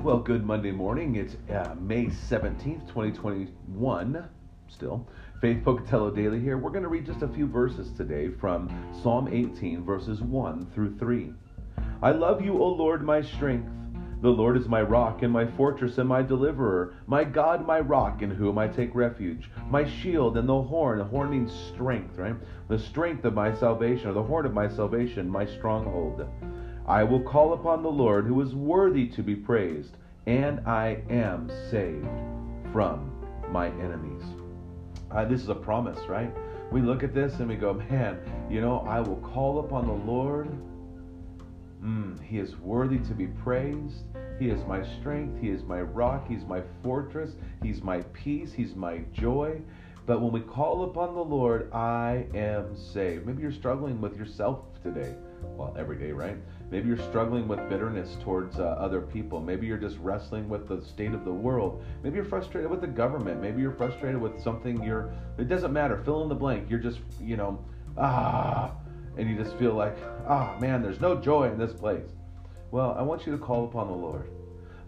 Well, 0.04 0.18
good 0.18 0.46
Monday 0.46 0.70
morning. 0.70 1.16
It's 1.16 1.36
uh, 1.52 1.74
May 1.78 2.06
17th, 2.06 2.88
2021. 2.88 4.28
Still, 4.66 5.06
Faith 5.42 5.62
Pocatello 5.62 6.10
Daily 6.10 6.40
here. 6.40 6.56
We're 6.56 6.70
going 6.70 6.84
to 6.84 6.88
read 6.88 7.04
just 7.04 7.20
a 7.20 7.28
few 7.28 7.46
verses 7.46 7.92
today 7.92 8.30
from 8.30 8.70
Psalm 9.02 9.28
18, 9.28 9.84
verses 9.84 10.22
1 10.22 10.70
through 10.74 10.96
3. 10.96 11.34
I 12.02 12.12
love 12.12 12.42
you, 12.42 12.62
O 12.62 12.66
Lord, 12.68 13.04
my 13.04 13.20
strength. 13.20 13.70
The 14.22 14.30
Lord 14.30 14.56
is 14.56 14.68
my 14.68 14.80
rock 14.80 15.22
and 15.22 15.30
my 15.30 15.46
fortress 15.46 15.98
and 15.98 16.08
my 16.08 16.22
deliverer, 16.22 16.94
my 17.06 17.22
God, 17.22 17.66
my 17.66 17.80
rock, 17.80 18.22
in 18.22 18.30
whom 18.30 18.56
I 18.56 18.68
take 18.68 18.94
refuge, 18.94 19.50
my 19.68 19.84
shield 19.84 20.38
and 20.38 20.48
the 20.48 20.62
horn. 20.62 20.98
The 20.98 21.04
horn 21.04 21.30
means 21.30 21.52
strength, 21.74 22.16
right? 22.16 22.36
The 22.68 22.78
strength 22.78 23.26
of 23.26 23.34
my 23.34 23.54
salvation, 23.54 24.08
or 24.08 24.12
the 24.14 24.22
horn 24.22 24.46
of 24.46 24.54
my 24.54 24.68
salvation, 24.68 25.28
my 25.28 25.44
stronghold. 25.44 26.26
I 26.90 27.04
will 27.04 27.20
call 27.20 27.52
upon 27.52 27.84
the 27.84 27.88
Lord, 27.88 28.26
who 28.26 28.40
is 28.40 28.52
worthy 28.52 29.06
to 29.10 29.22
be 29.22 29.36
praised 29.36 29.96
and 30.26 30.58
I 30.66 31.04
am 31.08 31.48
saved 31.70 32.04
from 32.72 33.12
my 33.48 33.68
enemies. 33.68 34.24
Uh, 35.12 35.24
this 35.24 35.40
is 35.40 35.50
a 35.50 35.54
promise, 35.54 36.00
right? 36.08 36.32
We 36.72 36.80
look 36.80 37.04
at 37.04 37.14
this 37.14 37.34
and 37.34 37.48
we 37.48 37.54
go, 37.54 37.74
man, 37.74 38.18
you 38.50 38.60
know, 38.60 38.80
I 38.88 38.98
will 38.98 39.18
call 39.18 39.60
upon 39.60 39.86
the 39.86 39.92
Lord. 39.92 40.48
Mm, 41.80 42.20
he 42.24 42.40
is 42.40 42.56
worthy 42.56 42.98
to 42.98 43.14
be 43.14 43.28
praised. 43.28 44.02
He 44.40 44.50
is 44.50 44.60
my 44.66 44.84
strength. 44.98 45.40
He 45.40 45.50
is 45.50 45.62
my 45.62 45.82
rock. 45.82 46.26
He's 46.26 46.44
my 46.44 46.60
fortress. 46.82 47.36
He's 47.62 47.82
my 47.82 48.00
peace. 48.12 48.52
He's 48.52 48.74
my 48.74 48.98
joy. 49.12 49.60
But 50.10 50.22
when 50.22 50.32
we 50.32 50.40
call 50.40 50.82
upon 50.82 51.14
the 51.14 51.22
Lord, 51.22 51.72
I 51.72 52.26
am 52.34 52.76
saved. 52.76 53.26
Maybe 53.26 53.42
you're 53.42 53.52
struggling 53.52 54.00
with 54.00 54.16
yourself 54.16 54.64
today. 54.82 55.14
Well, 55.56 55.72
every 55.78 55.96
day, 56.00 56.10
right? 56.10 56.36
Maybe 56.68 56.88
you're 56.88 56.98
struggling 56.98 57.46
with 57.46 57.60
bitterness 57.68 58.16
towards 58.24 58.58
uh, 58.58 58.64
other 58.64 59.02
people. 59.02 59.40
Maybe 59.40 59.68
you're 59.68 59.78
just 59.78 59.98
wrestling 59.98 60.48
with 60.48 60.66
the 60.66 60.82
state 60.84 61.12
of 61.12 61.24
the 61.24 61.32
world. 61.32 61.84
Maybe 62.02 62.16
you're 62.16 62.24
frustrated 62.24 62.68
with 62.68 62.80
the 62.80 62.88
government. 62.88 63.40
Maybe 63.40 63.62
you're 63.62 63.70
frustrated 63.70 64.20
with 64.20 64.42
something 64.42 64.82
you're, 64.82 65.14
it 65.38 65.46
doesn't 65.46 65.72
matter. 65.72 66.02
Fill 66.04 66.24
in 66.24 66.28
the 66.28 66.34
blank. 66.34 66.68
You're 66.68 66.80
just, 66.80 66.98
you 67.20 67.36
know, 67.36 67.64
ah, 67.96 68.72
and 69.16 69.30
you 69.30 69.36
just 69.36 69.56
feel 69.58 69.74
like, 69.74 69.96
ah, 70.26 70.58
man, 70.60 70.82
there's 70.82 71.00
no 71.00 71.20
joy 71.20 71.52
in 71.52 71.56
this 71.56 71.72
place. 71.72 72.08
Well, 72.72 72.96
I 72.98 73.02
want 73.02 73.26
you 73.26 73.30
to 73.30 73.38
call 73.38 73.64
upon 73.64 73.86
the 73.86 73.94
Lord. 73.94 74.28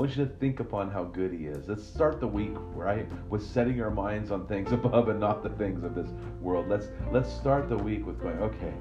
Want 0.00 0.16
you 0.16 0.24
to 0.24 0.32
think 0.36 0.60
upon 0.60 0.90
how 0.90 1.04
good 1.04 1.30
He 1.30 1.44
is. 1.44 1.68
Let's 1.68 1.84
start 1.84 2.20
the 2.20 2.26
week 2.26 2.54
right 2.74 3.06
with 3.28 3.42
setting 3.42 3.82
our 3.82 3.90
minds 3.90 4.30
on 4.30 4.46
things 4.46 4.72
above 4.80 5.10
and 5.10 5.20
not 5.20 5.42
the 5.42 5.50
things 5.50 5.84
of 5.84 5.94
this 5.94 6.08
world. 6.40 6.70
Let's 6.70 6.86
let's 7.12 7.30
start 7.30 7.68
the 7.68 7.76
week 7.76 8.06
with 8.06 8.18
going, 8.18 8.38
okay, 8.38 8.72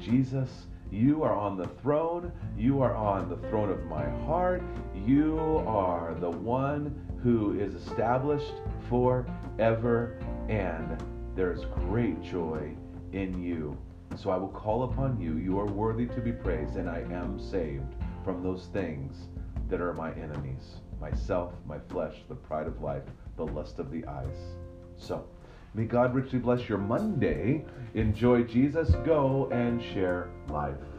Jesus 0.00 0.66
you 0.90 1.22
are 1.22 1.32
on 1.32 1.56
the 1.56 1.68
throne. 1.80 2.32
You 2.58 2.82
are 2.82 2.92
on 2.92 3.28
the 3.28 3.36
throne 3.48 3.70
of 3.70 3.84
my 3.84 4.04
heart. 4.26 4.64
You 5.06 5.62
are 5.64 6.16
the 6.18 6.30
one 6.30 6.92
who 7.22 7.56
is 7.56 7.76
established 7.76 8.54
forever, 8.88 10.18
and 10.48 11.00
there 11.36 11.52
is 11.52 11.66
great 11.86 12.20
joy 12.20 12.74
in 13.12 13.40
you. 13.40 13.78
So 14.16 14.30
I 14.30 14.36
will 14.36 14.48
call 14.48 14.82
upon 14.82 15.20
you. 15.20 15.36
You 15.36 15.56
are 15.60 15.66
worthy 15.66 16.06
to 16.06 16.20
be 16.20 16.32
praised, 16.32 16.74
and 16.74 16.90
I 16.90 17.04
am 17.12 17.38
saved 17.38 17.94
from 18.24 18.42
those 18.42 18.66
things 18.72 19.28
that 19.74 19.82
are 19.82 19.92
my 19.92 20.12
enemies 20.12 20.76
myself, 21.00 21.52
my 21.66 21.80
flesh, 21.90 22.14
the 22.28 22.34
pride 22.36 22.68
of 22.68 22.80
life, 22.80 23.02
the 23.36 23.44
lust 23.44 23.80
of 23.80 23.90
the 23.90 24.06
eyes. 24.06 24.54
So, 24.96 25.26
May 25.74 25.86
God 25.86 26.14
richly 26.14 26.38
bless 26.38 26.68
your 26.68 26.78
Monday. 26.78 27.64
Enjoy 27.94 28.44
Jesus. 28.44 28.90
Go 29.04 29.48
and 29.50 29.82
share 29.82 30.28
life. 30.48 30.93